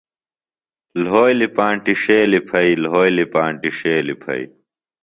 لھولیۡ 1.03 1.53
پانٹیۡ 1.55 1.97
ݜیلیۡ 2.03 2.45
پھئیۡ 2.49 2.77
لھولیۡ 2.83 3.29
پانٹیۡ 3.33 3.75
ݜیلیۡ 3.77 4.19
پھئیۡ۔ 4.23 4.47